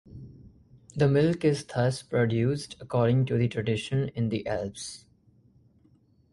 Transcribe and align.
The 0.95 1.07
milk 1.07 1.45
is 1.45 1.63
thus 1.63 2.01
produced 2.01 2.75
according 2.79 3.27
to 3.27 3.37
the 3.37 3.47
tradition 3.47 4.07
in 4.15 4.29
the 4.29 4.47
Alps. 4.47 5.05